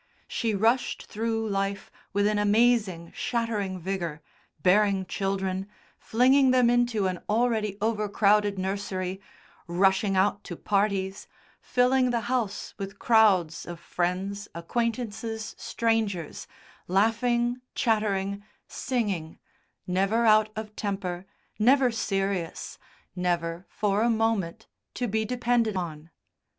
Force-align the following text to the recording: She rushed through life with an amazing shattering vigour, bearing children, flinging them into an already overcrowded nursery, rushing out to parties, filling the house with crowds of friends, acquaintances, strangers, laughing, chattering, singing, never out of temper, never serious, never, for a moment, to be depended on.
She 0.27 0.55
rushed 0.55 1.03
through 1.05 1.47
life 1.47 1.91
with 2.11 2.25
an 2.25 2.39
amazing 2.39 3.11
shattering 3.15 3.79
vigour, 3.79 4.23
bearing 4.63 5.05
children, 5.05 5.69
flinging 5.99 6.49
them 6.49 6.71
into 6.71 7.05
an 7.05 7.19
already 7.29 7.77
overcrowded 7.81 8.57
nursery, 8.57 9.21
rushing 9.67 10.17
out 10.17 10.43
to 10.45 10.55
parties, 10.55 11.27
filling 11.61 12.09
the 12.09 12.21
house 12.21 12.73
with 12.79 12.97
crowds 12.97 13.67
of 13.67 13.79
friends, 13.79 14.47
acquaintances, 14.55 15.53
strangers, 15.59 16.47
laughing, 16.87 17.61
chattering, 17.75 18.43
singing, 18.67 19.37
never 19.85 20.25
out 20.25 20.49
of 20.55 20.75
temper, 20.75 21.27
never 21.59 21.91
serious, 21.91 22.79
never, 23.15 23.67
for 23.69 24.01
a 24.01 24.09
moment, 24.09 24.65
to 24.95 25.07
be 25.07 25.25
depended 25.25 25.75
on. 25.77 26.09